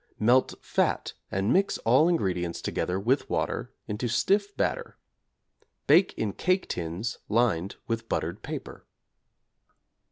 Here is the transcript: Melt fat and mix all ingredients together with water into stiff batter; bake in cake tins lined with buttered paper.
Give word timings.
Melt 0.17 0.55
fat 0.61 1.13
and 1.29 1.53
mix 1.53 1.77
all 1.77 2.07
ingredients 2.07 2.59
together 2.59 2.99
with 2.99 3.29
water 3.29 3.71
into 3.87 4.07
stiff 4.07 4.57
batter; 4.57 4.97
bake 5.85 6.13
in 6.15 6.33
cake 6.33 6.67
tins 6.67 7.19
lined 7.29 7.75
with 7.85 8.09
buttered 8.09 8.41
paper. 8.41 8.87